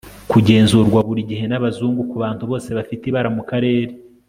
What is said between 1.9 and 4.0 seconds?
kubantu bose bafite ibara mukarere